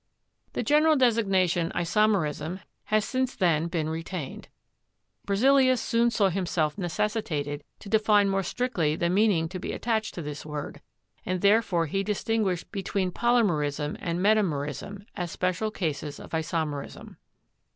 The 0.53 0.63
general 0.63 0.95
designation 0.95 1.71
isomerism 1.75 2.61
has 2.85 3.05
since 3.05 3.35
then 3.35 3.67
been 3.67 3.87
retained. 3.87 4.47
Berzelius 5.27 5.79
soon 5.79 6.09
saw 6.09 6.29
himself 6.29 6.75
necessitated 6.75 7.63
to 7.77 7.87
de 7.87 7.99
fine 7.99 8.27
more 8.27 8.41
strictly 8.41 8.95
the 8.95 9.11
meaning 9.11 9.47
to 9.49 9.59
be 9.59 9.73
attached 9.73 10.15
to 10.15 10.23
this 10.23 10.43
word, 10.43 10.81
and 11.23 11.41
therefore 11.41 11.85
he 11.85 12.01
distinguished 12.01 12.71
between 12.71 13.11
polymerism 13.11 13.95
and 13.99 14.19
metamerism, 14.23 15.05
as 15.15 15.29
special 15.29 15.69
cases 15.69 16.19
of 16.19 16.31
isomerism. 16.31 17.17